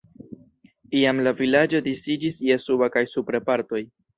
Iam 1.01 1.21
la 1.27 1.35
vilaĝo 1.43 1.83
disiĝis 1.89 2.41
je 2.49 2.59
suba 2.67 2.91
kaj 2.97 3.07
supre 3.15 3.47
partoj. 3.53 3.85